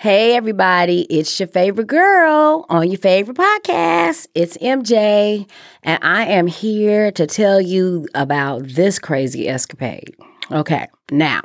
Hey, 0.00 0.34
everybody, 0.34 1.02
it's 1.10 1.38
your 1.38 1.46
favorite 1.48 1.88
girl 1.88 2.64
on 2.70 2.88
your 2.88 2.96
favorite 2.96 3.36
podcast. 3.36 4.28
It's 4.34 4.56
MJ, 4.56 5.46
and 5.82 6.02
I 6.02 6.24
am 6.24 6.46
here 6.46 7.12
to 7.12 7.26
tell 7.26 7.60
you 7.60 8.08
about 8.14 8.66
this 8.66 8.98
crazy 8.98 9.46
escapade. 9.46 10.16
Okay, 10.50 10.88
now, 11.10 11.42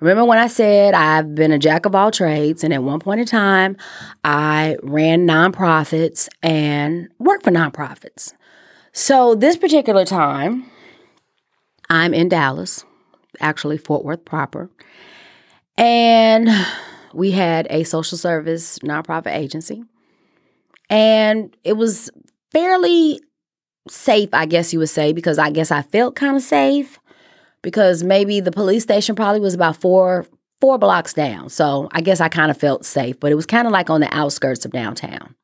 remember 0.00 0.24
when 0.24 0.38
I 0.38 0.46
said 0.46 0.94
I've 0.94 1.34
been 1.34 1.52
a 1.52 1.58
jack 1.58 1.84
of 1.84 1.94
all 1.94 2.10
trades, 2.10 2.64
and 2.64 2.72
at 2.72 2.82
one 2.82 2.98
point 2.98 3.20
in 3.20 3.26
time, 3.26 3.76
I 4.24 4.78
ran 4.82 5.26
nonprofits 5.26 6.30
and 6.42 7.10
worked 7.18 7.44
for 7.44 7.50
nonprofits. 7.50 8.32
So, 8.94 9.34
this 9.34 9.58
particular 9.58 10.06
time, 10.06 10.64
I'm 11.90 12.14
in 12.14 12.30
Dallas, 12.30 12.86
actually, 13.38 13.76
Fort 13.76 14.02
Worth 14.02 14.24
proper, 14.24 14.70
and 15.76 16.48
we 17.14 17.30
had 17.30 17.66
a 17.70 17.84
social 17.84 18.18
service 18.18 18.78
nonprofit 18.80 19.34
agency. 19.34 19.84
And 20.90 21.56
it 21.64 21.74
was 21.74 22.10
fairly 22.50 23.20
safe, 23.88 24.28
I 24.32 24.46
guess 24.46 24.72
you 24.72 24.78
would 24.78 24.88
say, 24.88 25.12
because 25.12 25.38
I 25.38 25.50
guess 25.50 25.70
I 25.70 25.82
felt 25.82 26.14
kind 26.14 26.36
of 26.36 26.42
safe 26.42 26.98
because 27.62 28.02
maybe 28.02 28.40
the 28.40 28.52
police 28.52 28.82
station 28.82 29.14
probably 29.14 29.40
was 29.40 29.54
about 29.54 29.76
four 29.76 30.26
four 30.60 30.78
blocks 30.78 31.12
down. 31.12 31.48
So 31.48 31.88
I 31.90 32.00
guess 32.00 32.20
I 32.20 32.28
kind 32.28 32.50
of 32.50 32.56
felt 32.56 32.84
safe, 32.84 33.18
but 33.18 33.32
it 33.32 33.34
was 33.34 33.46
kind 33.46 33.66
of 33.66 33.72
like 33.72 33.90
on 33.90 34.00
the 34.00 34.16
outskirts 34.16 34.64
of 34.64 34.70
downtown. 34.70 35.34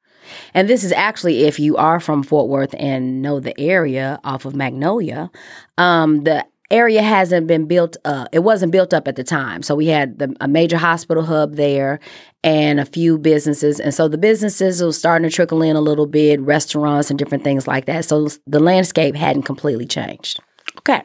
And 0.55 0.69
this 0.69 0.85
is 0.85 0.93
actually 0.93 1.45
if 1.45 1.59
you 1.59 1.77
are 1.77 1.99
from 1.99 2.23
Fort 2.23 2.49
Worth 2.49 2.75
and 2.79 3.21
know 3.21 3.41
the 3.41 3.59
area 3.59 4.21
off 4.23 4.45
of 4.45 4.55
Magnolia, 4.55 5.31
um, 5.77 6.23
the 6.23 6.47
area 6.71 7.03
hasn't 7.03 7.47
been 7.47 7.67
built 7.67 7.97
up. 8.05 8.29
It 8.33 8.41
wasn't 8.41 8.73
built 8.73 8.93
up 8.93 9.09
at 9.09 9.17
the 9.17 9.25
time. 9.25 9.63
So 9.63 9.75
we 9.75 9.87
had 9.87 10.19
the, 10.19 10.35
a 10.41 10.49
major 10.49 10.77
hospital 10.77 11.25
hub 11.25 11.55
there 11.55 11.99
and 12.45 12.79
a 12.79 12.85
few 12.85 13.19
businesses. 13.19 13.81
And 13.81 13.95
so 13.95 14.07
the 14.07 14.19
businesses 14.19 14.83
were 14.83 14.93
starting 14.93 15.29
to 15.29 15.35
trickle 15.35 15.63
in 15.63 15.77
a 15.77 15.81
little 15.81 16.07
bit, 16.07 16.41
restaurants 16.41 17.11
and 17.11 17.19
different 17.19 17.43
things 17.43 17.67
like 17.67 17.87
that. 17.87 18.05
So 18.05 18.29
the 18.47 18.61
landscape 18.61 19.17
hadn't 19.17 19.43
completely 19.43 19.87
changed. 19.87 20.41
Okay. 20.79 21.03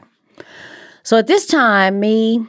So 1.03 1.17
at 1.17 1.27
this 1.27 1.45
time, 1.45 1.99
me 1.99 2.45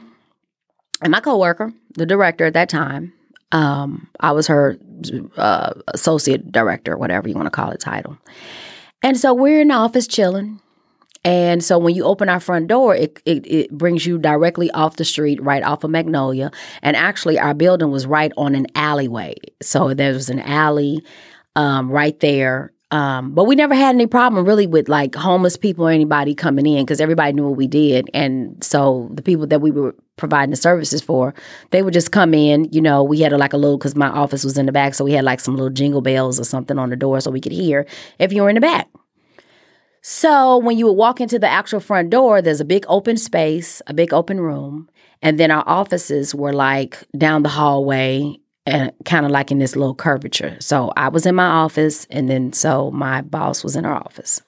and 1.01 1.11
my 1.11 1.21
coworker, 1.21 1.73
the 1.95 2.05
director 2.05 2.45
at 2.45 2.53
that 2.53 2.69
time, 2.69 3.13
um, 3.51 4.09
I 4.19 4.31
was 4.33 4.47
her 4.47 4.77
uh, 5.37 5.73
associate 5.87 6.51
director, 6.51 6.97
whatever 6.97 7.29
you 7.29 7.35
want 7.35 7.45
to 7.45 7.51
call 7.51 7.71
it 7.71 7.79
title. 7.79 8.17
And 9.01 9.17
so 9.17 9.33
we're 9.33 9.61
in 9.61 9.69
the 9.69 9.75
office 9.75 10.07
chilling 10.07 10.59
and 11.25 11.63
so 11.63 11.79
when 11.79 11.95
you 11.95 12.03
open 12.03 12.29
our 12.29 12.39
front 12.39 12.67
door, 12.67 12.95
it, 12.95 13.19
it, 13.25 13.47
it, 13.47 13.71
brings 13.71 14.05
you 14.05 14.19
directly 14.19 14.69
off 14.71 14.97
the 14.97 15.03
street, 15.03 15.41
right 15.41 15.63
off 15.63 15.83
of 15.83 15.89
Magnolia. 15.89 16.51
And 16.83 16.95
actually, 16.95 17.39
our 17.39 17.55
building 17.55 17.89
was 17.89 18.05
right 18.05 18.31
on 18.37 18.53
an 18.53 18.67
alleyway. 18.75 19.33
So 19.59 19.95
there 19.95 20.13
was 20.13 20.29
an 20.29 20.39
alley 20.39 21.03
um, 21.55 21.89
right 21.89 22.17
there. 22.19 22.73
Um, 22.91 23.33
but 23.33 23.45
we 23.45 23.55
never 23.55 23.73
had 23.73 23.95
any 23.95 24.05
problem 24.05 24.45
really 24.45 24.67
with 24.67 24.87
like 24.87 25.15
homeless 25.15 25.57
people 25.57 25.87
or 25.87 25.91
anybody 25.91 26.35
coming 26.35 26.67
in 26.67 26.85
because 26.85 27.01
everybody 27.01 27.33
knew 27.33 27.47
what 27.47 27.57
we 27.57 27.65
did. 27.65 28.07
And 28.13 28.63
so 28.63 29.09
the 29.11 29.23
people 29.23 29.47
that 29.47 29.59
we 29.59 29.71
were 29.71 29.95
providing 30.17 30.51
the 30.51 30.57
services 30.57 31.01
for, 31.01 31.33
they 31.71 31.81
would 31.81 31.93
just 31.93 32.11
come 32.11 32.35
in. 32.35 32.71
You 32.71 32.81
know, 32.81 33.03
we 33.03 33.21
had 33.21 33.33
a, 33.33 33.37
like 33.39 33.53
a 33.53 33.57
little, 33.57 33.79
because 33.79 33.95
my 33.95 34.09
office 34.09 34.43
was 34.43 34.59
in 34.59 34.67
the 34.67 34.71
back. 34.71 34.93
So 34.93 35.03
we 35.03 35.13
had 35.13 35.25
like 35.25 35.39
some 35.39 35.55
little 35.55 35.71
jingle 35.71 36.01
bells 36.01 36.39
or 36.39 36.43
something 36.43 36.77
on 36.77 36.91
the 36.91 36.95
door 36.95 37.19
so 37.19 37.31
we 37.31 37.41
could 37.41 37.51
hear 37.51 37.87
if 38.19 38.31
you 38.31 38.43
were 38.43 38.49
in 38.49 38.55
the 38.55 38.61
back. 38.61 38.87
So 40.07 40.59
when 40.59 40.77
you 40.77 40.85
would 40.85 40.93
walk 40.93 41.19
into 41.19 41.39
the 41.39 41.49
actual 41.49 41.79
front 41.79 42.11
door, 42.11 42.39
there's 42.39 42.61
a 42.61 42.65
big 42.65 42.85
open 42.87 43.17
space, 43.17 43.81
a 43.87 43.93
big 43.95 44.13
open 44.13 44.39
room, 44.39 44.87
and 45.23 45.39
then 45.39 45.49
our 45.49 45.63
offices 45.65 46.35
were 46.35 46.53
like 46.53 47.03
down 47.17 47.41
the 47.41 47.49
hallway 47.49 48.37
and 48.67 48.91
kind 49.05 49.25
of 49.25 49.31
like 49.31 49.49
in 49.49 49.57
this 49.57 49.75
little 49.75 49.95
curvature. 49.95 50.57
So 50.59 50.93
I 50.95 51.09
was 51.09 51.25
in 51.25 51.33
my 51.33 51.47
office, 51.47 52.05
and 52.11 52.29
then 52.29 52.53
so 52.53 52.91
my 52.91 53.23
boss 53.23 53.63
was 53.63 53.75
in 53.75 53.83
her 53.83 53.95
office. 53.95 54.43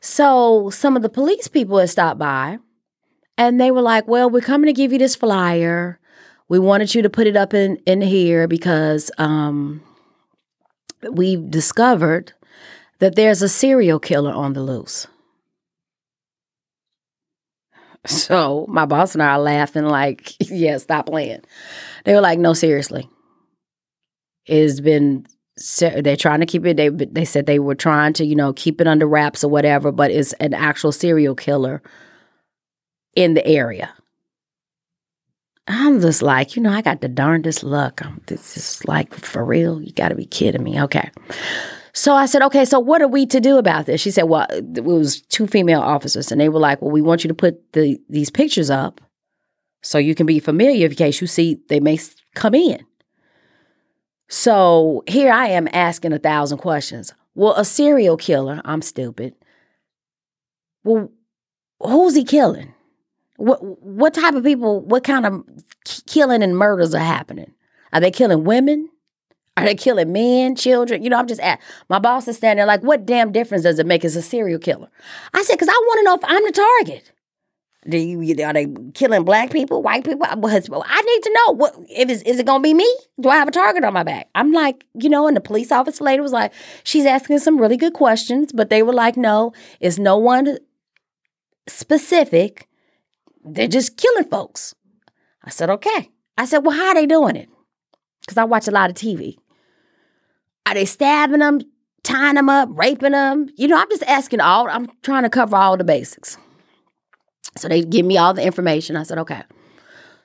So 0.00 0.70
some 0.70 0.96
of 0.96 1.02
the 1.02 1.08
police 1.08 1.46
people 1.46 1.78
had 1.78 1.88
stopped 1.88 2.18
by, 2.18 2.58
and 3.38 3.60
they 3.60 3.70
were 3.70 3.80
like, 3.80 4.08
"Well, 4.08 4.28
we're 4.28 4.40
coming 4.40 4.66
to 4.66 4.72
give 4.72 4.92
you 4.92 4.98
this 4.98 5.14
flyer. 5.14 6.00
We 6.48 6.58
wanted 6.58 6.96
you 6.96 7.02
to 7.02 7.08
put 7.08 7.28
it 7.28 7.36
up 7.36 7.54
in 7.54 7.76
in 7.86 8.00
here 8.00 8.48
because 8.48 9.12
um, 9.18 9.82
we've 11.12 11.48
discovered." 11.48 12.32
That 13.04 13.16
there's 13.16 13.42
a 13.42 13.50
serial 13.50 13.98
killer 13.98 14.32
on 14.32 14.54
the 14.54 14.62
loose. 14.62 15.06
So 18.06 18.66
my 18.68 18.84
boss 18.84 19.14
and 19.14 19.22
I 19.22 19.28
are 19.28 19.38
laughing, 19.38 19.86
like, 19.86 20.34
yeah, 20.50 20.76
stop 20.76 21.06
playing. 21.06 21.40
They 22.04 22.12
were 22.12 22.20
like, 22.20 22.38
no, 22.38 22.52
seriously. 22.52 23.08
It's 24.44 24.80
been, 24.80 25.24
they're 25.80 26.14
trying 26.14 26.40
to 26.40 26.46
keep 26.46 26.66
it, 26.66 26.76
they, 26.76 26.90
they 26.90 27.24
said 27.24 27.46
they 27.46 27.58
were 27.58 27.74
trying 27.74 28.12
to, 28.14 28.26
you 28.26 28.34
know, 28.34 28.52
keep 28.52 28.82
it 28.82 28.86
under 28.86 29.06
wraps 29.06 29.42
or 29.42 29.48
whatever, 29.48 29.90
but 29.90 30.10
it's 30.10 30.34
an 30.34 30.52
actual 30.52 30.92
serial 30.92 31.34
killer 31.34 31.82
in 33.16 33.32
the 33.32 33.46
area. 33.46 33.90
I'm 35.66 35.98
just 36.02 36.20
like, 36.20 36.56
you 36.56 36.62
know, 36.62 36.72
I 36.72 36.82
got 36.82 37.00
the 37.00 37.08
darndest 37.08 37.64
luck. 37.64 38.04
I'm, 38.04 38.20
this 38.26 38.58
is 38.58 38.84
like, 38.86 39.14
for 39.14 39.42
real, 39.42 39.80
you 39.80 39.92
got 39.92 40.10
to 40.10 40.14
be 40.14 40.26
kidding 40.26 40.62
me. 40.62 40.82
Okay. 40.82 41.10
So 41.96 42.12
I 42.12 42.26
said, 42.26 42.42
okay, 42.42 42.64
so 42.64 42.80
what 42.80 43.00
are 43.02 43.08
we 43.08 43.24
to 43.26 43.40
do 43.40 43.56
about 43.56 43.86
this? 43.86 44.00
She 44.00 44.10
said, 44.10 44.24
well, 44.24 44.46
it 44.50 44.84
was 44.84 45.20
two 45.22 45.46
female 45.46 45.80
officers, 45.80 46.32
and 46.32 46.40
they 46.40 46.48
were 46.48 46.58
like, 46.58 46.82
well, 46.82 46.90
we 46.90 47.00
want 47.00 47.22
you 47.22 47.28
to 47.28 47.34
put 47.34 47.72
the 47.72 48.00
these 48.08 48.30
pictures 48.30 48.68
up 48.68 49.00
so 49.82 49.98
you 49.98 50.14
can 50.14 50.26
be 50.26 50.40
familiar 50.40 50.88
in 50.88 50.94
case 50.94 51.20
you 51.20 51.28
see 51.28 51.60
they 51.68 51.78
may 51.78 51.98
come 52.34 52.54
in. 52.54 52.84
So 54.28 55.04
here 55.06 55.32
I 55.32 55.48
am 55.48 55.68
asking 55.72 56.12
a 56.12 56.18
thousand 56.18 56.58
questions. 56.58 57.14
Well, 57.36 57.54
a 57.54 57.64
serial 57.64 58.16
killer, 58.16 58.60
I'm 58.64 58.82
stupid. 58.82 59.34
Well, 60.82 61.12
who's 61.80 62.16
he 62.16 62.24
killing? 62.24 62.74
What 63.36 63.62
what 63.62 64.14
type 64.14 64.34
of 64.34 64.42
people, 64.42 64.80
what 64.80 65.04
kind 65.04 65.26
of 65.26 65.44
killing 66.06 66.42
and 66.42 66.56
murders 66.56 66.94
are 66.94 66.98
happening? 66.98 67.52
Are 67.92 68.00
they 68.00 68.10
killing 68.10 68.42
women? 68.42 68.90
Are 69.56 69.64
they 69.64 69.74
killing 69.76 70.12
men, 70.12 70.56
children? 70.56 71.02
You 71.02 71.10
know, 71.10 71.18
I'm 71.18 71.28
just 71.28 71.40
at 71.40 71.60
my 71.88 71.98
boss 71.98 72.26
is 72.26 72.36
standing 72.36 72.58
there 72.58 72.66
like, 72.66 72.82
what 72.82 73.06
damn 73.06 73.30
difference 73.30 73.62
does 73.62 73.78
it 73.78 73.86
make 73.86 74.04
as 74.04 74.16
a 74.16 74.22
serial 74.22 74.58
killer? 74.58 74.88
I 75.32 75.42
said, 75.42 75.54
because 75.54 75.68
I 75.68 75.72
want 75.72 75.98
to 75.98 76.04
know 76.04 76.14
if 76.14 76.20
I'm 76.24 76.44
the 76.44 76.52
target. 76.52 77.12
Do 77.86 77.98
you, 77.98 78.44
are 78.44 78.52
they 78.52 78.66
killing 78.94 79.24
black 79.24 79.50
people, 79.50 79.82
white 79.82 80.04
people? 80.04 80.26
I 80.26 80.36
need 80.36 81.22
to 81.22 81.32
know 81.34 81.54
what 81.54 81.76
if 81.90 82.08
it's, 82.08 82.22
is 82.22 82.38
it 82.38 82.46
going 82.46 82.60
to 82.60 82.62
be 82.62 82.72
me? 82.72 82.96
Do 83.20 83.28
I 83.28 83.36
have 83.36 83.46
a 83.46 83.52
target 83.52 83.84
on 83.84 83.92
my 83.92 84.02
back? 84.02 84.28
I'm 84.34 84.52
like, 84.52 84.86
you 84.94 85.10
know, 85.10 85.28
and 85.28 85.36
the 85.36 85.42
police 85.42 85.70
officer 85.70 86.02
later 86.02 86.22
was 86.22 86.32
like, 86.32 86.52
she's 86.82 87.04
asking 87.04 87.40
some 87.40 87.60
really 87.60 87.76
good 87.76 87.92
questions, 87.92 88.52
but 88.52 88.70
they 88.70 88.82
were 88.82 88.94
like, 88.94 89.18
no, 89.18 89.52
it's 89.80 89.98
no 89.98 90.16
one 90.16 90.58
specific. 91.68 92.68
They're 93.44 93.68
just 93.68 93.98
killing 93.98 94.24
folks. 94.30 94.74
I 95.42 95.50
said, 95.50 95.68
okay. 95.68 96.10
I 96.38 96.46
said, 96.46 96.60
well, 96.60 96.76
how 96.76 96.88
are 96.88 96.94
they 96.94 97.06
doing 97.06 97.36
it? 97.36 97.50
Because 98.20 98.38
I 98.38 98.44
watch 98.44 98.66
a 98.66 98.70
lot 98.70 98.88
of 98.88 98.96
TV. 98.96 99.36
Are 100.66 100.74
they 100.74 100.84
stabbing 100.84 101.40
them, 101.40 101.60
tying 102.02 102.36
them 102.36 102.48
up, 102.48 102.68
raping 102.72 103.12
them? 103.12 103.48
You 103.56 103.68
know, 103.68 103.78
I'm 103.78 103.90
just 103.90 104.02
asking 104.04 104.40
all, 104.40 104.68
I'm 104.68 104.90
trying 105.02 105.24
to 105.24 105.30
cover 105.30 105.56
all 105.56 105.76
the 105.76 105.84
basics. 105.84 106.38
So 107.56 107.68
they 107.68 107.82
give 107.82 108.06
me 108.06 108.16
all 108.16 108.34
the 108.34 108.44
information. 108.44 108.96
I 108.96 109.02
said, 109.02 109.18
okay. 109.18 109.42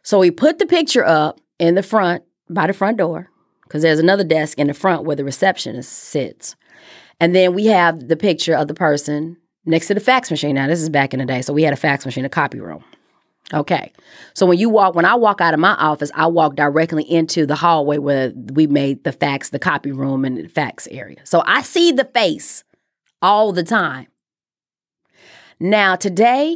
So 0.03 0.19
we 0.19 0.31
put 0.31 0.59
the 0.59 0.65
picture 0.65 1.05
up 1.05 1.39
in 1.59 1.75
the 1.75 1.83
front 1.83 2.23
by 2.49 2.67
the 2.67 2.73
front 2.73 2.97
door 2.97 3.29
because 3.63 3.81
there's 3.81 3.99
another 3.99 4.23
desk 4.23 4.57
in 4.57 4.67
the 4.67 4.73
front 4.73 5.03
where 5.03 5.15
the 5.15 5.23
receptionist 5.23 5.91
sits. 5.91 6.55
And 7.19 7.35
then 7.35 7.53
we 7.53 7.65
have 7.65 8.07
the 8.07 8.15
picture 8.15 8.55
of 8.55 8.67
the 8.67 8.73
person 8.73 9.37
next 9.65 9.87
to 9.87 9.93
the 9.93 9.99
fax 9.99 10.31
machine. 10.31 10.55
Now, 10.55 10.67
this 10.67 10.81
is 10.81 10.89
back 10.89 11.13
in 11.13 11.19
the 11.19 11.25
day. 11.25 11.41
So 11.41 11.53
we 11.53 11.63
had 11.63 11.73
a 11.73 11.77
fax 11.77 12.05
machine, 12.05 12.25
a 12.25 12.29
copy 12.29 12.59
room. 12.59 12.83
Okay. 13.53 13.91
So 14.35 14.45
when 14.45 14.59
you 14.59 14.69
walk, 14.69 14.93
when 14.93 15.05
I 15.05 15.15
walk 15.15 15.41
out 15.41 15.53
of 15.53 15.59
my 15.59 15.73
office, 15.73 16.11
I 16.13 16.27
walk 16.27 16.55
directly 16.55 17.03
into 17.03 17.45
the 17.45 17.55
hallway 17.55 17.97
where 17.97 18.31
we 18.35 18.67
made 18.67 19.03
the 19.03 19.11
fax, 19.11 19.49
the 19.49 19.59
copy 19.59 19.91
room, 19.91 20.23
and 20.23 20.37
the 20.37 20.47
fax 20.47 20.87
area. 20.91 21.17
So 21.23 21.41
I 21.45 21.63
see 21.63 21.91
the 21.91 22.05
face 22.05 22.63
all 23.21 23.51
the 23.51 23.63
time. 23.63 24.07
Now, 25.59 25.95
today, 25.95 26.55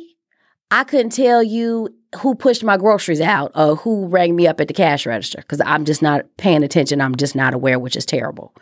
I 0.71 0.83
couldn't 0.83 1.11
tell 1.11 1.43
you 1.43 1.89
who 2.19 2.35
pushed 2.35 2.63
my 2.63 2.77
groceries 2.77 3.21
out 3.21 3.51
or 3.55 3.75
who 3.75 4.07
rang 4.07 4.35
me 4.35 4.47
up 4.47 4.61
at 4.61 4.67
the 4.67 4.73
cash 4.73 5.05
register 5.05 5.39
because 5.39 5.61
I'm 5.61 5.85
just 5.85 6.01
not 6.01 6.25
paying 6.37 6.63
attention. 6.63 7.01
I'm 7.01 7.15
just 7.15 7.35
not 7.35 7.53
aware, 7.53 7.79
which 7.79 7.95
is 7.95 8.05
terrible. 8.05 8.53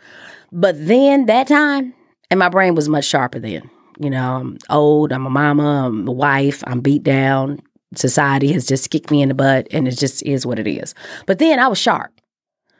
But 0.50 0.74
then 0.86 1.26
that 1.26 1.48
time, 1.48 1.94
and 2.30 2.38
my 2.38 2.48
brain 2.48 2.74
was 2.74 2.88
much 2.88 3.04
sharper 3.04 3.38
then. 3.38 3.70
You 4.00 4.10
know, 4.10 4.36
I'm 4.36 4.58
old, 4.70 5.12
I'm 5.12 5.26
a 5.26 5.30
mama, 5.30 5.86
I'm 5.86 6.08
a 6.08 6.12
wife, 6.12 6.64
I'm 6.66 6.80
beat 6.80 7.02
down, 7.02 7.60
society 7.94 8.52
has 8.52 8.66
just 8.66 8.90
kicked 8.90 9.10
me 9.10 9.22
in 9.22 9.28
the 9.28 9.34
butt 9.34 9.68
and 9.70 9.88
it 9.88 9.98
just 9.98 10.22
is 10.24 10.46
what 10.46 10.58
it 10.58 10.66
is. 10.66 10.94
But 11.26 11.38
then 11.38 11.58
I 11.58 11.68
was 11.68 11.78
sharp. 11.78 12.12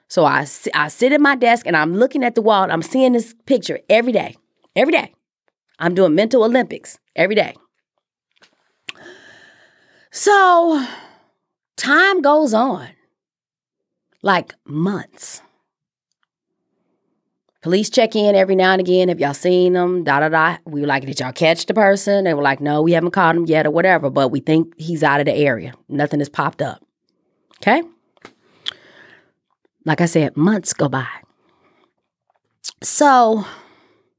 So 0.09 0.25
I, 0.25 0.47
I 0.75 0.88
sit 0.88 1.12
at 1.12 1.20
my 1.20 1.35
desk 1.37 1.67
and 1.67 1.76
I'm 1.76 1.94
looking 1.94 2.25
at 2.25 2.35
the 2.35 2.43
wall. 2.43 2.70
I'm 2.70 2.82
seeing 2.82 3.12
this 3.12 3.35
picture 3.47 3.81
every 3.88 4.12
day. 4.12 4.37
Every 4.76 4.93
day. 4.93 5.12
I'm 5.79 5.94
doing 5.94 6.14
mental 6.14 6.44
Olympics 6.44 6.99
every 7.17 7.35
day. 7.35 7.55
So 10.11 10.87
time 11.76 12.23
goes 12.23 12.55
on. 12.55 12.88
like 14.23 14.55
months. 14.64 15.43
Police 17.62 17.91
check 17.91 18.17
in 18.17 18.35
every 18.35 18.56
now 18.56 18.73
and 18.73 18.81
again. 18.81 19.09
Have 19.09 19.20
y'all 19.20 19.35
seen 19.35 19.75
them? 19.75 20.03
Da 20.03 20.19
da 20.19 20.29
da. 20.29 20.56
We 20.64 20.81
were 20.81 20.87
like, 20.88 21.06
did 21.06 21.20
y'all 21.20 21.32
catch 21.32 21.67
the 21.67 21.75
person? 21.75 22.25
They 22.25 22.35
were 22.35 22.43
like, 22.43 22.61
no, 22.61 22.82
we 22.82 22.91
haven't 22.93 23.12
caught 23.12 23.37
him 23.37 23.47
yet 23.47 23.67
or 23.67 23.70
whatever, 23.70 24.11
but 24.11 24.31
we 24.31 24.41
think 24.41 24.75
he's 24.79 25.05
out 25.05 25.20
of 25.20 25.26
the 25.26 25.35
area. 25.35 25.73
Nothing 25.88 26.19
has 26.19 26.29
popped 26.29 26.61
up. 26.61 26.85
Okay? 27.61 27.85
Like 29.85 30.00
I 30.00 30.06
said, 30.06 30.37
months 30.37 30.73
go 30.73 30.88
by. 30.88 31.06
So, 32.82 33.44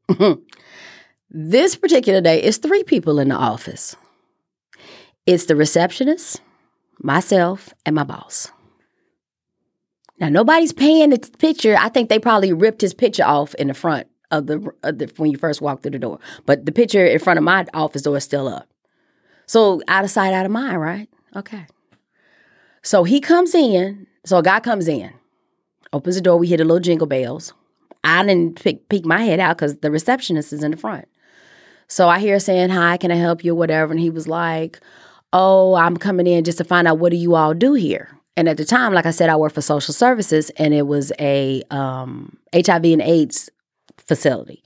this 1.30 1.76
particular 1.76 2.22
day 2.22 2.42
is 2.42 2.58
three 2.58 2.84
people 2.84 3.20
in 3.20 3.28
the 3.28 3.36
office 3.36 3.98
it's 5.26 5.46
the 5.46 5.56
receptionist, 5.56 6.42
myself, 7.02 7.74
and 7.86 7.96
my 7.96 8.04
boss. 8.04 8.53
Now 10.20 10.30
nobody's 10.30 10.74
paying 10.74 11.10
the 11.10 11.20
picture. 11.38 11.76
I 11.78 11.90
think 11.90 12.10
they 12.10 12.20
probably 12.20 12.54
ripped 12.54 12.82
his 12.82 12.94
picture 12.94 13.26
off 13.26 13.56
in 13.56 13.68
the 13.68 13.74
front 13.74 14.08
of 14.32 14.48
the, 14.48 14.72
of 14.84 15.00
the 15.00 15.12
when 15.18 15.32
you 15.32 15.38
first 15.38 15.62
walk 15.62 15.82
through 15.82 15.92
the 15.92 16.00
door. 16.00 16.20
But 16.46 16.66
the 16.66 16.72
picture 16.72 17.06
in 17.06 17.20
front 17.20 17.38
of 17.38 17.44
my 17.44 17.66
office 17.74 18.02
door 18.02 18.18
is 18.18 18.24
still 18.24 18.48
up. 18.48 18.68
So 19.46 19.82
out 19.88 20.04
of 20.04 20.12
sight, 20.12 20.34
out 20.34 20.46
of 20.46 20.52
mind, 20.52 20.80
right? 20.80 21.10
Okay. 21.36 21.68
So 22.82 23.04
he 23.04 23.20
comes 23.20 23.56
in. 23.56 24.08
So 24.26 24.38
a 24.38 24.44
guy 24.44 24.60
comes 24.62 24.88
in, 24.88 25.12
opens 25.92 26.16
the 26.16 26.22
door. 26.22 26.38
We 26.38 26.48
hit 26.48 26.62
a 26.62 26.64
little 26.64 26.80
jingle 26.80 27.08
bells. 27.08 27.54
I 28.04 28.26
didn't 28.26 28.62
peek 28.90 29.06
my 29.06 29.24
head 29.24 29.40
out 29.40 29.58
because 29.58 29.78
the 29.78 29.92
receptionist 29.92 30.54
is 30.54 30.64
in 30.64 30.72
the 30.72 30.78
front. 30.78 31.08
So 31.88 32.08
I 32.08 32.20
hear 32.20 32.40
saying, 32.40 32.70
"Hi, 32.70 32.98
can 32.98 33.12
I 33.12 33.16
help 33.16 33.44
you?" 33.44 33.54
Whatever, 33.54 33.92
and 33.92 34.00
he 34.00 34.10
was 34.10 34.28
like, 34.28 34.80
"Oh, 35.32 35.76
I'm 35.76 35.98
coming 35.98 36.28
in 36.28 36.44
just 36.44 36.58
to 36.58 36.64
find 36.64 36.88
out 36.88 37.00
what 37.00 37.12
do 37.12 37.18
you 37.18 37.36
all 37.36 37.54
do 37.54 37.74
here." 37.74 38.18
And 38.36 38.50
at 38.50 38.58
the 38.58 38.66
time, 38.66 38.94
like 38.94 39.06
I 39.06 39.12
said, 39.12 39.30
I 39.30 39.36
worked 39.36 39.56
for 39.56 39.62
social 39.62 39.94
services 39.94 40.50
and 40.52 40.74
it 40.74 40.88
was 40.88 41.12
a 41.20 41.62
um, 41.70 42.38
HIV 42.54 42.86
and 42.86 43.02
AIDS 43.02 43.50
facility. 43.98 44.64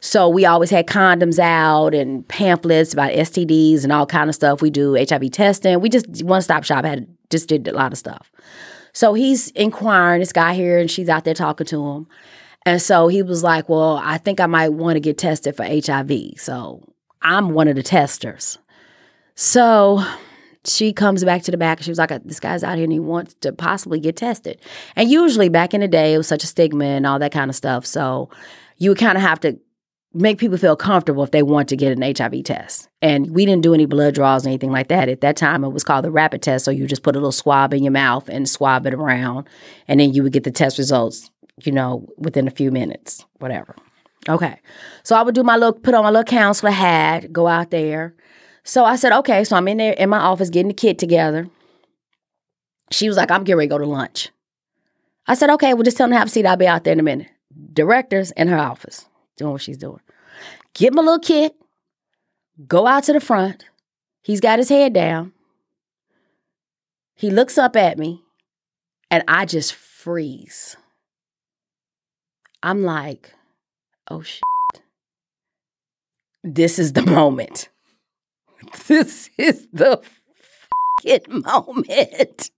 So 0.00 0.28
we 0.28 0.46
always 0.46 0.70
had 0.70 0.86
condoms 0.86 1.38
out 1.38 1.94
and 1.94 2.26
pamphlets 2.26 2.92
about 2.92 3.12
STDs 3.12 3.84
and 3.84 3.92
all 3.92 4.06
kind 4.06 4.30
of 4.30 4.34
stuff. 4.34 4.62
We 4.62 4.70
do 4.70 4.94
HIV 4.94 5.30
testing. 5.32 5.80
We 5.80 5.90
just 5.90 6.22
one 6.24 6.42
stop 6.42 6.64
shop 6.64 6.84
had 6.84 7.06
just 7.28 7.48
did 7.48 7.68
a 7.68 7.72
lot 7.72 7.92
of 7.92 7.98
stuff. 7.98 8.32
So 8.92 9.14
he's 9.14 9.50
inquiring 9.50 10.20
this 10.20 10.32
guy 10.32 10.54
here 10.54 10.78
and 10.78 10.90
she's 10.90 11.08
out 11.08 11.24
there 11.24 11.34
talking 11.34 11.66
to 11.66 11.86
him. 11.86 12.06
And 12.66 12.80
so 12.80 13.08
he 13.08 13.22
was 13.22 13.42
like, 13.42 13.68
Well, 13.68 14.00
I 14.02 14.18
think 14.18 14.40
I 14.40 14.46
might 14.46 14.70
want 14.70 14.96
to 14.96 15.00
get 15.00 15.18
tested 15.18 15.56
for 15.56 15.64
HIV. 15.64 16.10
So 16.38 16.82
I'm 17.22 17.50
one 17.50 17.68
of 17.68 17.76
the 17.76 17.82
testers. 17.82 18.58
So 19.34 20.04
she 20.64 20.92
comes 20.92 21.24
back 21.24 21.42
to 21.42 21.50
the 21.50 21.56
back 21.56 21.78
and 21.78 21.84
she 21.84 21.90
was 21.90 21.98
like, 21.98 22.10
This 22.24 22.40
guy's 22.40 22.62
out 22.62 22.76
here 22.76 22.84
and 22.84 22.92
he 22.92 23.00
wants 23.00 23.34
to 23.40 23.52
possibly 23.52 24.00
get 24.00 24.16
tested. 24.16 24.60
And 24.96 25.10
usually 25.10 25.48
back 25.48 25.74
in 25.74 25.80
the 25.80 25.88
day, 25.88 26.14
it 26.14 26.18
was 26.18 26.28
such 26.28 26.44
a 26.44 26.46
stigma 26.46 26.84
and 26.84 27.06
all 27.06 27.18
that 27.18 27.32
kind 27.32 27.50
of 27.50 27.56
stuff. 27.56 27.86
So 27.86 28.30
you 28.76 28.90
would 28.90 28.98
kind 28.98 29.16
of 29.16 29.22
have 29.22 29.40
to 29.40 29.58
make 30.12 30.38
people 30.38 30.58
feel 30.58 30.76
comfortable 30.76 31.22
if 31.22 31.30
they 31.30 31.42
want 31.42 31.68
to 31.68 31.76
get 31.76 31.96
an 31.96 32.02
HIV 32.02 32.44
test. 32.44 32.88
And 33.00 33.30
we 33.30 33.46
didn't 33.46 33.62
do 33.62 33.74
any 33.74 33.86
blood 33.86 34.14
draws 34.14 34.44
or 34.44 34.48
anything 34.48 34.72
like 34.72 34.88
that. 34.88 35.08
At 35.08 35.20
that 35.20 35.36
time, 35.36 35.64
it 35.64 35.68
was 35.68 35.84
called 35.84 36.04
the 36.04 36.10
rapid 36.10 36.42
test. 36.42 36.64
So 36.64 36.70
you 36.70 36.86
just 36.86 37.02
put 37.02 37.14
a 37.14 37.18
little 37.18 37.32
swab 37.32 37.72
in 37.72 37.84
your 37.84 37.92
mouth 37.92 38.28
and 38.28 38.48
swab 38.48 38.86
it 38.86 38.94
around. 38.94 39.48
And 39.86 40.00
then 40.00 40.12
you 40.12 40.22
would 40.22 40.32
get 40.32 40.44
the 40.44 40.50
test 40.50 40.78
results, 40.78 41.30
you 41.62 41.72
know, 41.72 42.08
within 42.16 42.48
a 42.48 42.50
few 42.50 42.72
minutes, 42.72 43.24
whatever. 43.38 43.76
Okay. 44.28 44.58
So 45.04 45.16
I 45.16 45.22
would 45.22 45.34
do 45.34 45.44
my 45.44 45.56
little, 45.56 45.72
put 45.72 45.94
on 45.94 46.02
my 46.02 46.10
little 46.10 46.24
counselor 46.24 46.72
hat, 46.72 47.32
go 47.32 47.46
out 47.46 47.70
there. 47.70 48.14
So 48.64 48.84
I 48.84 48.96
said, 48.96 49.12
okay. 49.12 49.44
So 49.44 49.56
I'm 49.56 49.68
in 49.68 49.78
there 49.78 49.92
in 49.92 50.08
my 50.10 50.18
office 50.18 50.50
getting 50.50 50.68
the 50.68 50.74
kit 50.74 50.98
together. 50.98 51.48
She 52.90 53.08
was 53.08 53.16
like, 53.16 53.30
I'm 53.30 53.44
getting 53.44 53.58
ready 53.58 53.68
to 53.68 53.74
go 53.74 53.78
to 53.78 53.86
lunch. 53.86 54.30
I 55.26 55.34
said, 55.34 55.50
okay, 55.50 55.74
well, 55.74 55.84
just 55.84 55.96
tell 55.96 56.06
them 56.06 56.14
to 56.14 56.18
have 56.18 56.28
a 56.28 56.30
seat. 56.30 56.46
I'll 56.46 56.56
be 56.56 56.66
out 56.66 56.84
there 56.84 56.92
in 56.92 57.00
a 57.00 57.04
minute. 57.04 57.28
Director's 57.72 58.32
in 58.32 58.48
her 58.48 58.58
office 58.58 59.06
doing 59.36 59.52
what 59.52 59.62
she's 59.62 59.78
doing. 59.78 60.00
Get 60.74 60.92
my 60.92 61.02
little 61.02 61.18
kit, 61.18 61.54
go 62.66 62.86
out 62.86 63.04
to 63.04 63.12
the 63.12 63.20
front. 63.20 63.64
He's 64.22 64.40
got 64.40 64.58
his 64.58 64.68
head 64.68 64.92
down. 64.92 65.32
He 67.14 67.30
looks 67.30 67.58
up 67.58 67.74
at 67.74 67.98
me, 67.98 68.22
and 69.10 69.24
I 69.26 69.44
just 69.44 69.74
freeze. 69.74 70.76
I'm 72.62 72.82
like, 72.82 73.32
oh 74.10 74.22
shit. 74.22 74.42
This 76.42 76.78
is 76.78 76.92
the 76.92 77.02
moment. 77.06 77.69
This 78.86 79.30
is 79.36 79.68
the 79.72 80.00
fucking 81.02 81.42
moment. 81.42 82.50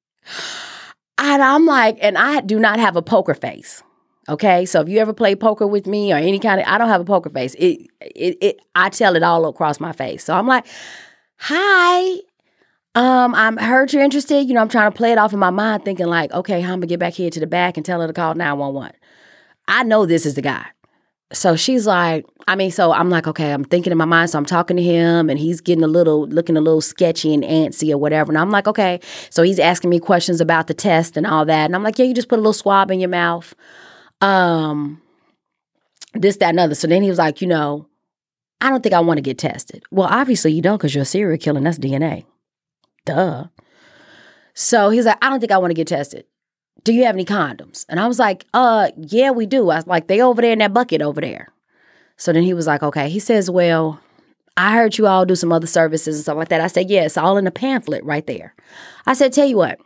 And 1.18 1.42
I'm 1.42 1.66
like, 1.66 1.98
and 2.00 2.16
I 2.18 2.40
do 2.40 2.58
not 2.58 2.78
have 2.78 2.96
a 2.96 3.02
poker 3.02 3.34
face. 3.34 3.82
Okay, 4.28 4.64
so 4.66 4.80
if 4.80 4.88
you 4.88 4.98
ever 4.98 5.12
play 5.12 5.34
poker 5.34 5.66
with 5.66 5.86
me 5.86 6.12
or 6.12 6.16
any 6.16 6.38
kind 6.38 6.60
of, 6.60 6.66
I 6.66 6.78
don't 6.78 6.88
have 6.88 7.00
a 7.00 7.04
poker 7.04 7.30
face. 7.30 7.54
It, 7.54 7.88
it, 8.00 8.38
it, 8.40 8.60
I 8.74 8.88
tell 8.88 9.16
it 9.16 9.22
all 9.22 9.46
across 9.46 9.80
my 9.80 9.92
face. 9.92 10.24
So 10.24 10.34
I'm 10.34 10.46
like, 10.46 10.66
"Hi, 11.38 12.20
um, 12.94 13.34
I'm 13.34 13.56
heard 13.56 13.92
you're 13.92 14.02
interested. 14.02 14.42
You 14.46 14.54
know, 14.54 14.60
I'm 14.60 14.68
trying 14.68 14.90
to 14.90 14.96
play 14.96 15.12
it 15.12 15.18
off 15.18 15.32
in 15.32 15.38
my 15.38 15.50
mind, 15.50 15.84
thinking 15.84 16.06
like, 16.06 16.32
okay, 16.32 16.62
am 16.62 16.80
gonna 16.80 16.86
get 16.86 17.00
back 17.00 17.14
here 17.14 17.30
to 17.30 17.40
the 17.40 17.46
back 17.46 17.76
and 17.76 17.86
tell 17.86 18.00
her 18.00 18.06
to 18.06 18.12
call 18.12 18.34
911? 18.34 18.92
I 19.66 19.82
know 19.82 20.04
this 20.04 20.26
is 20.26 20.34
the 20.34 20.42
guy. 20.42 20.66
So 21.32 21.56
she's 21.56 21.86
like, 21.86 22.26
I 22.46 22.56
mean, 22.56 22.70
so 22.70 22.92
I'm 22.92 23.08
like, 23.08 23.26
okay, 23.26 23.52
I'm 23.52 23.64
thinking 23.64 23.90
in 23.90 23.98
my 23.98 24.04
mind. 24.04 24.30
So 24.30 24.38
I'm 24.38 24.44
talking 24.44 24.76
to 24.76 24.82
him 24.82 25.30
and 25.30 25.38
he's 25.38 25.60
getting 25.60 25.84
a 25.84 25.88
little, 25.88 26.28
looking 26.28 26.56
a 26.56 26.60
little 26.60 26.80
sketchy 26.80 27.32
and 27.32 27.42
antsy 27.42 27.92
or 27.92 27.98
whatever. 27.98 28.30
And 28.30 28.38
I'm 28.38 28.50
like, 28.50 28.66
okay. 28.66 29.00
So 29.30 29.42
he's 29.42 29.58
asking 29.58 29.90
me 29.90 29.98
questions 29.98 30.40
about 30.40 30.66
the 30.66 30.74
test 30.74 31.16
and 31.16 31.26
all 31.26 31.44
that. 31.46 31.66
And 31.66 31.74
I'm 31.74 31.82
like, 31.82 31.98
yeah, 31.98 32.04
you 32.04 32.14
just 32.14 32.28
put 32.28 32.36
a 32.36 32.42
little 32.42 32.52
swab 32.52 32.90
in 32.90 33.00
your 33.00 33.08
mouth 33.08 33.54
um, 34.20 35.00
this, 36.14 36.36
that, 36.36 36.50
and 36.50 36.60
other. 36.60 36.74
So 36.74 36.86
then 36.86 37.02
he 37.02 37.08
was 37.08 37.18
like, 37.18 37.40
you 37.40 37.48
know, 37.48 37.86
I 38.60 38.70
don't 38.70 38.82
think 38.82 38.94
I 38.94 39.00
want 39.00 39.18
to 39.18 39.22
get 39.22 39.38
tested. 39.38 39.82
Well, 39.90 40.08
obviously 40.08 40.52
you 40.52 40.62
don't 40.62 40.78
because 40.78 40.94
you're 40.94 41.02
a 41.02 41.06
serial 41.06 41.38
killer 41.38 41.58
and 41.58 41.66
that's 41.66 41.78
DNA. 41.78 42.24
Duh. 43.04 43.46
So 44.54 44.90
he's 44.90 45.06
like, 45.06 45.18
I 45.22 45.30
don't 45.30 45.40
think 45.40 45.52
I 45.52 45.58
want 45.58 45.70
to 45.70 45.74
get 45.74 45.88
tested. 45.88 46.26
Do 46.84 46.92
you 46.92 47.04
have 47.04 47.14
any 47.14 47.24
condoms? 47.24 47.86
And 47.88 48.00
I 48.00 48.08
was 48.08 48.18
like, 48.18 48.46
uh, 48.54 48.90
yeah, 48.96 49.30
we 49.30 49.46
do. 49.46 49.70
I 49.70 49.76
was 49.76 49.86
like, 49.86 50.08
they 50.08 50.20
over 50.20 50.42
there 50.42 50.52
in 50.52 50.58
that 50.58 50.74
bucket 50.74 51.00
over 51.00 51.20
there. 51.20 51.52
So 52.16 52.32
then 52.32 52.42
he 52.42 52.54
was 52.54 52.66
like, 52.66 52.82
okay. 52.82 53.08
He 53.08 53.20
says, 53.20 53.50
well, 53.50 54.00
I 54.56 54.74
heard 54.74 54.98
you 54.98 55.06
all 55.06 55.24
do 55.24 55.36
some 55.36 55.52
other 55.52 55.66
services 55.66 56.16
and 56.16 56.22
stuff 56.22 56.36
like 56.36 56.48
that. 56.48 56.60
I 56.60 56.66
said, 56.66 56.90
yeah, 56.90 57.02
it's 57.02 57.16
all 57.16 57.36
in 57.36 57.44
the 57.44 57.50
pamphlet 57.50 58.04
right 58.04 58.26
there. 58.26 58.54
I 59.06 59.14
said, 59.14 59.32
tell 59.32 59.46
you 59.46 59.56
what, 59.56 59.80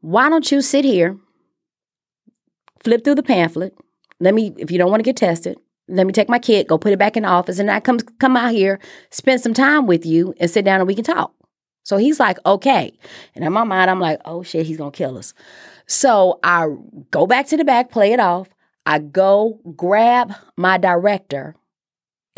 why 0.00 0.28
don't 0.28 0.50
you 0.50 0.62
sit 0.62 0.84
here 0.84 1.18
flip 2.84 3.02
through 3.02 3.16
the 3.16 3.22
pamphlet. 3.22 3.76
Let 4.20 4.34
me, 4.34 4.54
if 4.58 4.70
you 4.70 4.78
don't 4.78 4.90
want 4.90 5.00
to 5.00 5.04
get 5.04 5.16
tested, 5.16 5.58
let 5.88 6.06
me 6.06 6.12
take 6.12 6.28
my 6.28 6.38
kit, 6.38 6.68
go 6.68 6.78
put 6.78 6.92
it 6.92 6.98
back 6.98 7.16
in 7.16 7.24
the 7.24 7.28
office, 7.28 7.58
and 7.58 7.70
I 7.70 7.80
come 7.80 7.98
come 7.98 8.36
out 8.36 8.52
here, 8.52 8.78
spend 9.10 9.40
some 9.40 9.52
time 9.52 9.86
with 9.86 10.06
you, 10.06 10.34
and 10.38 10.50
sit 10.50 10.64
down 10.64 10.80
and 10.80 10.86
we 10.86 10.94
can 10.94 11.04
talk. 11.04 11.34
So 11.84 11.98
he's 11.98 12.18
like, 12.18 12.38
okay. 12.44 12.92
And 13.34 13.44
in 13.44 13.52
my 13.52 13.64
mind, 13.64 13.90
I'm 13.90 14.00
like, 14.00 14.20
oh 14.24 14.42
shit, 14.42 14.66
he's 14.66 14.78
gonna 14.78 14.90
kill 14.90 15.16
us. 15.16 15.34
So 15.86 16.40
I 16.42 16.66
go 17.10 17.26
back 17.26 17.46
to 17.48 17.56
the 17.56 17.64
back, 17.64 17.90
play 17.90 18.12
it 18.12 18.20
off. 18.20 18.48
I 18.86 18.98
go 18.98 19.60
grab 19.76 20.34
my 20.56 20.78
director, 20.78 21.54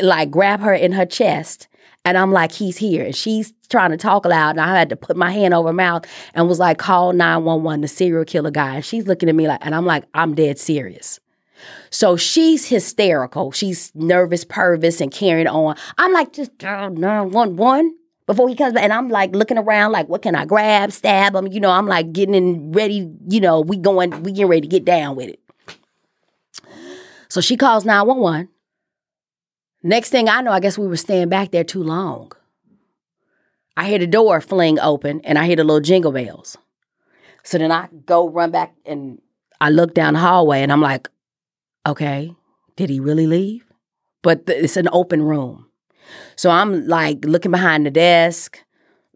like 0.01 0.31
grab 0.31 0.59
her 0.61 0.73
in 0.73 0.91
her 0.93 1.05
chest, 1.05 1.67
and 2.05 2.17
I'm 2.17 2.31
like, 2.31 2.51
he's 2.51 2.77
here. 2.77 3.05
And 3.05 3.15
she's 3.15 3.53
trying 3.69 3.91
to 3.91 3.97
talk 3.97 4.25
loud. 4.25 4.51
And 4.51 4.61
I 4.61 4.77
had 4.77 4.89
to 4.89 4.95
put 4.95 5.17
my 5.17 5.31
hand 5.31 5.53
over 5.53 5.69
her 5.69 5.73
mouth 5.73 6.05
and 6.33 6.47
was 6.47 6.59
like, 6.59 6.77
call 6.77 7.11
911, 7.11 7.81
the 7.81 7.87
serial 7.87 8.23
killer 8.23 8.51
guy. 8.51 8.75
And 8.75 8.85
she's 8.85 9.07
looking 9.07 9.27
at 9.27 9.35
me 9.35 9.47
like, 9.47 9.59
and 9.65 9.75
I'm 9.75 9.85
like, 9.85 10.05
I'm 10.13 10.33
dead 10.33 10.57
serious. 10.57 11.19
So 11.89 12.15
she's 12.15 12.65
hysterical. 12.65 13.51
She's 13.51 13.91
nervous, 13.93 14.45
pervous, 14.45 15.01
and 15.01 15.11
carrying 15.11 15.47
on. 15.47 15.75
I'm 15.97 16.13
like, 16.13 16.31
just 16.31 16.63
uh, 16.63 16.89
911 16.89 17.97
before 18.27 18.47
he 18.47 18.55
comes 18.55 18.73
back. 18.73 18.83
And 18.83 18.93
I'm 18.93 19.09
like 19.09 19.35
looking 19.35 19.57
around, 19.57 19.91
like, 19.91 20.07
what 20.07 20.21
can 20.21 20.35
I 20.35 20.45
grab, 20.45 20.91
stab 20.91 21.33
him? 21.33 21.47
You 21.47 21.59
know, 21.59 21.71
I'm 21.71 21.87
like 21.87 22.13
getting 22.13 22.35
in 22.35 22.71
ready, 22.71 23.09
you 23.27 23.39
know, 23.39 23.61
we 23.61 23.77
going, 23.77 24.11
we 24.21 24.31
getting 24.31 24.47
ready 24.47 24.61
to 24.61 24.67
get 24.67 24.85
down 24.85 25.15
with 25.15 25.29
it. 25.29 25.39
So 27.29 27.41
she 27.41 27.57
calls 27.57 27.83
911. 27.83 28.49
Next 29.83 30.09
thing 30.09 30.29
I 30.29 30.41
know, 30.41 30.51
I 30.51 30.59
guess 30.59 30.77
we 30.77 30.87
were 30.87 30.97
staying 30.97 31.29
back 31.29 31.51
there 31.51 31.63
too 31.63 31.83
long. 31.83 32.31
I 33.75 33.87
hear 33.87 33.99
the 33.99 34.07
door 34.07 34.41
fling 34.41 34.79
open 34.79 35.21
and 35.23 35.37
I 35.37 35.45
hear 35.45 35.55
the 35.55 35.63
little 35.63 35.81
jingle 35.81 36.11
bells. 36.11 36.57
So 37.43 37.57
then 37.57 37.71
I 37.71 37.87
go 38.05 38.27
run 38.27 38.51
back 38.51 38.75
and 38.85 39.21
I 39.61 39.69
look 39.69 39.93
down 39.93 40.15
the 40.15 40.19
hallway 40.19 40.61
and 40.61 40.71
I'm 40.71 40.81
like, 40.81 41.09
okay, 41.85 42.35
did 42.75 42.89
he 42.89 42.99
really 42.99 43.27
leave? 43.27 43.65
But 44.23 44.43
it's 44.47 44.77
an 44.77 44.89
open 44.91 45.21
room. 45.21 45.66
So 46.35 46.49
I'm 46.49 46.87
like 46.87 47.23
looking 47.25 47.51
behind 47.51 47.85
the 47.85 47.91
desk, 47.91 48.63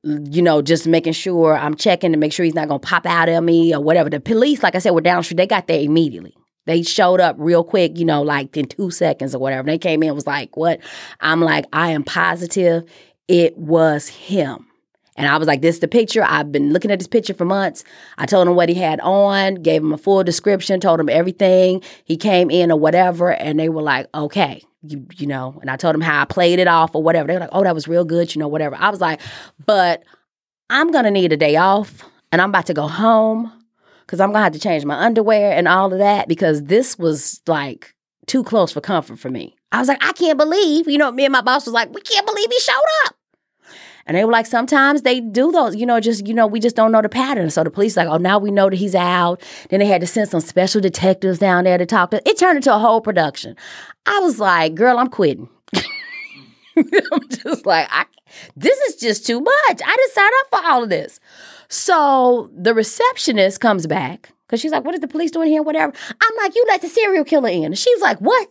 you 0.03 0.41
know, 0.41 0.62
just 0.62 0.88
making 0.88 1.13
sure 1.13 1.55
I'm 1.55 1.75
checking 1.75 2.12
to 2.12 2.17
make 2.17 2.33
sure 2.33 2.43
he's 2.43 2.55
not 2.55 2.67
gonna 2.67 2.79
pop 2.79 3.05
out 3.05 3.29
at 3.29 3.43
me 3.43 3.74
or 3.74 3.81
whatever. 3.81 4.10
The 4.10 4.19
police, 4.19 4.63
like 4.63 4.75
I 4.75 4.79
said, 4.79 4.91
were 4.91 5.01
down 5.01 5.19
the 5.19 5.24
street. 5.24 5.38
They 5.38 5.48
got 5.48 5.67
there 5.67 5.79
immediately. 5.79 6.36
They 6.67 6.83
showed 6.83 7.19
up 7.19 7.36
real 7.39 7.63
quick, 7.63 7.98
you 7.98 8.05
know, 8.05 8.21
like 8.21 8.55
in 8.55 8.67
two 8.67 8.91
seconds 8.91 9.33
or 9.33 9.39
whatever. 9.39 9.65
They 9.65 9.79
came 9.79 10.03
in 10.03 10.13
was 10.13 10.27
like, 10.27 10.55
what? 10.55 10.79
I'm 11.19 11.41
like, 11.41 11.65
I 11.74 11.89
am 11.89 12.03
positive 12.03 12.86
it 13.31 13.57
was 13.57 14.10
him. 14.10 14.67
And 15.15 15.25
I 15.27 15.38
was 15.38 15.48
like, 15.48 15.62
this 15.62 15.75
is 15.75 15.79
the 15.79 15.88
picture. 15.88 16.21
I've 16.24 16.51
been 16.51 16.74
looking 16.74 16.91
at 16.91 17.00
this 17.00 17.07
picture 17.07 17.33
for 17.33 17.45
months. 17.45 17.86
I 18.17 18.25
told 18.25 18.48
him 18.48 18.55
what 18.55 18.67
he 18.67 18.75
had 18.75 19.00
on, 19.00 19.55
gave 19.55 19.81
him 19.81 19.93
a 19.93 19.98
full 19.98 20.24
description, 20.24 20.81
told 20.81 21.00
him 21.00 21.07
everything. 21.07 21.81
He 22.03 22.17
came 22.17 22.50
in 22.51 22.71
or 22.71 22.77
whatever, 22.79 23.31
and 23.31 23.57
they 23.57 23.69
were 23.69 23.81
like, 23.81 24.07
okay, 24.13 24.63
you, 24.83 25.05
you 25.15 25.27
know, 25.27 25.57
and 25.61 25.69
I 25.69 25.75
told 25.75 25.95
him 25.95 26.01
how 26.01 26.21
I 26.21 26.25
played 26.25 26.59
it 26.59 26.67
off 26.67 26.95
or 26.95 27.03
whatever. 27.03 27.27
They 27.27 27.33
were 27.33 27.41
like, 27.41 27.50
oh, 27.51 27.63
that 27.63 27.75
was 27.75 27.88
real 27.88 28.05
good, 28.05 28.33
you 28.33 28.39
know, 28.39 28.47
whatever. 28.47 28.75
I 28.75 28.89
was 28.89 29.01
like, 29.01 29.21
but 29.65 30.03
I'm 30.69 30.91
gonna 30.91 31.11
need 31.11 31.33
a 31.33 31.38
day 31.38 31.55
off 31.55 32.03
and 32.31 32.41
I'm 32.41 32.50
about 32.50 32.65
to 32.67 32.73
go 32.73 32.88
home 32.88 33.51
because 34.01 34.19
I'm 34.19 34.31
gonna 34.31 34.43
have 34.43 34.53
to 34.53 34.59
change 34.59 34.85
my 34.85 34.95
underwear 34.95 35.53
and 35.53 35.67
all 35.67 35.91
of 35.91 36.00
that 36.00 36.27
because 36.27 36.63
this 36.63 36.97
was 36.97 37.41
like 37.47 37.93
too 38.25 38.43
close 38.43 38.71
for 38.71 38.81
comfort 38.81 39.19
for 39.19 39.29
me. 39.29 39.55
I 39.71 39.79
was 39.79 39.88
like, 39.88 40.03
I 40.03 40.11
can't 40.13 40.38
believe, 40.38 40.88
you 40.88 40.97
know, 40.97 41.11
me 41.11 41.25
and 41.25 41.31
my 41.31 41.41
boss 41.41 41.65
was 41.65 41.73
like, 41.73 41.93
we 41.93 42.01
can't 42.01 42.25
believe 42.25 42.50
he 42.50 42.59
showed 42.59 42.73
up. 43.00 43.00
And 44.05 44.17
they 44.17 44.25
were 44.25 44.31
like, 44.31 44.46
sometimes 44.46 45.03
they 45.03 45.20
do 45.20 45.51
those, 45.51 45.75
you 45.75 45.86
know, 45.86 46.00
just, 46.00 46.27
you 46.27 46.34
know, 46.34 46.48
we 46.48 46.60
just 46.60 46.75
don't 46.75 46.91
know 46.91 47.01
the 47.01 47.10
pattern. 47.10 47.50
So 47.50 47.63
the 47.63 47.70
police 47.70 47.98
like, 47.98 48.08
oh, 48.08 48.17
now 48.17 48.39
we 48.39 48.51
know 48.51 48.70
that 48.70 48.75
he's 48.75 48.96
out. 48.96 49.41
Then 49.70 49.79
they 49.79 49.86
had 49.86 50.01
to 50.01 50.08
send 50.08 50.29
some 50.29 50.41
special 50.41 50.81
detectives 50.81 51.39
down 51.39 51.63
there 51.63 51.77
to 51.77 51.86
talk 51.86 52.12
to. 52.12 52.27
It 52.27 52.38
turned 52.38 52.58
into 52.58 52.74
a 52.74 52.79
whole 52.79 53.01
production. 53.01 53.55
I 54.05 54.20
was 54.20 54.39
like, 54.39 54.75
girl, 54.75 54.98
I'm 54.98 55.10
quitting. 55.10 55.50
I'm 56.75 57.29
just 57.29 57.65
like, 57.65 57.88
I, 57.91 58.05
this 58.55 58.77
is 58.79 58.96
just 58.96 59.25
too 59.25 59.39
much. 59.39 59.81
I 59.86 59.96
didn't 59.96 60.13
sign 60.13 60.31
up 60.41 60.50
for 60.50 60.70
all 60.70 60.84
of 60.84 60.89
this. 60.89 61.20
So 61.67 62.50
the 62.55 62.74
receptionist 62.74 63.62
comes 63.62 63.88
back 63.88 64.31
because 64.48 64.60
she's 64.60 64.72
like, 64.72 64.84
what 64.84 64.93
is 64.93 65.01
the 65.01 65.08
police 65.08 65.31
doing 65.31 65.50
here? 65.50 65.63
Whatever. 65.63 65.93
I'm 66.10 66.38
like, 66.38 66.55
you 66.55 66.65
let 66.67 66.81
the 66.81 66.89
serial 66.89 67.24
killer 67.24 67.50
in. 67.50 67.65
And 67.65 67.77
she's 67.77 68.01
like, 68.01 68.20
what? 68.20 68.50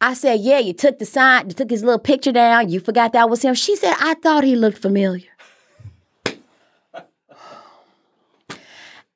I 0.00 0.14
said, 0.14 0.40
yeah, 0.40 0.60
you 0.60 0.72
took 0.72 0.98
the 0.98 1.04
sign, 1.04 1.48
you 1.48 1.54
took 1.54 1.70
his 1.70 1.82
little 1.82 1.98
picture 1.98 2.30
down, 2.30 2.68
you 2.68 2.78
forgot 2.78 3.12
that 3.14 3.28
was 3.28 3.42
him. 3.42 3.54
She 3.54 3.74
said, 3.74 3.94
I 3.98 4.14
thought 4.14 4.44
he 4.44 4.54
looked 4.54 4.78
familiar. 4.78 5.28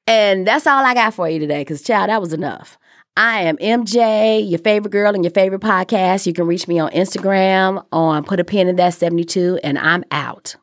and 0.06 0.46
that's 0.46 0.66
all 0.66 0.84
I 0.84 0.94
got 0.94 1.14
for 1.14 1.28
you 1.28 1.38
today, 1.38 1.60
because, 1.60 1.82
child, 1.82 2.10
that 2.10 2.20
was 2.20 2.32
enough. 2.32 2.78
I 3.16 3.42
am 3.42 3.58
MJ, 3.58 4.48
your 4.48 4.58
favorite 4.58 4.90
girl 4.90 5.14
and 5.14 5.22
your 5.22 5.30
favorite 5.30 5.60
podcast. 5.60 6.26
You 6.26 6.32
can 6.32 6.46
reach 6.46 6.66
me 6.66 6.78
on 6.78 6.90
Instagram 6.92 7.84
on 7.92 8.24
Put 8.24 8.40
a 8.40 8.44
Pin 8.44 8.68
in 8.68 8.76
That 8.76 8.94
72, 8.94 9.60
and 9.62 9.78
I'm 9.78 10.02
out. 10.10 10.56